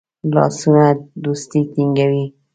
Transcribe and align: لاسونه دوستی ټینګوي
لاسونه 0.33 0.85
دوستی 1.23 1.61
ټینګوي 1.73 2.25